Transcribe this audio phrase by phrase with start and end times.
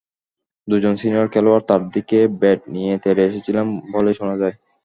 [0.67, 4.55] দুজন সিনিয়র খেলোয়াড় তাঁর দিকে ব্যাট নিয়ে তেড়ে এসেছিলেন বলেই শোনা যায়।